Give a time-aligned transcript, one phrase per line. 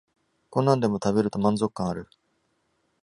[0.49, 2.07] こんなんでも食べると満足感ある